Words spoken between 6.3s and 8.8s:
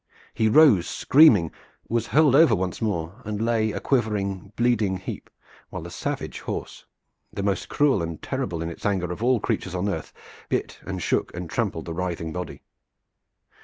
horse, the most cruel and terrible in